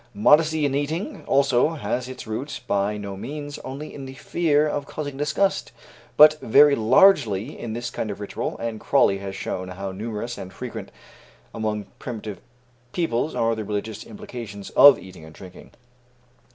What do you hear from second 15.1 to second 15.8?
and drinking.